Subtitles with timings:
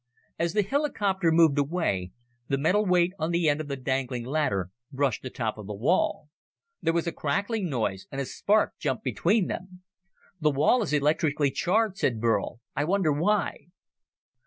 [0.39, 2.11] As the helicopter moved away,
[2.47, 5.75] the metal weight on the end of the dangling ladder brushed the top of the
[5.75, 6.27] wall.
[6.81, 9.83] There was a crackling noise, and a spark jumped between them.
[10.39, 12.59] "The wall is electrically charged," said Burl.
[12.75, 13.67] "I wonder why?"